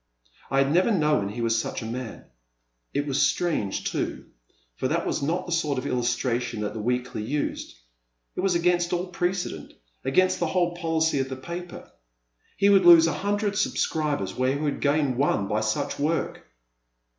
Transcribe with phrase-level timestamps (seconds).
[0.49, 2.25] I had never known he was such a man.
[2.91, 4.25] It was strange too—
[4.77, 7.75] for that was not the sort of illustration that the Weekly used;
[8.35, 11.91] it was against all precedent— against the whole policy of the paper.
[12.57, 16.47] He would lose a hun dred subscribers where he would gain one by such work.